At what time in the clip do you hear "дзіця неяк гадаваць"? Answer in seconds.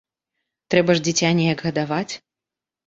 1.09-2.13